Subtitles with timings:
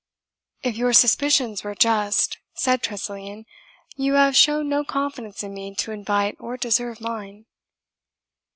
[0.63, 3.45] "If your suspicions were just," said Tressilian,
[3.95, 7.45] "you have shown no confidence in me to invite or deserve mine."